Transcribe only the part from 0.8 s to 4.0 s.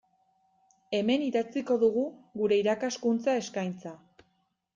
Hemen idatziko dugu gure irakaskuntza eskaintza.